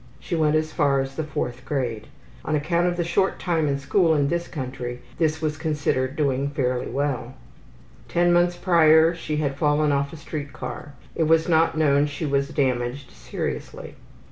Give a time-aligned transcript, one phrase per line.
[0.19, 2.07] She went as far as the 4th grade.
[2.43, 6.49] On account of the short time in school in this country this was considered doing
[6.49, 7.35] fairly well.
[8.07, 12.25] Ten months prior she had fallen off a street car; it was not known she
[12.25, 13.93] was damaged seriously.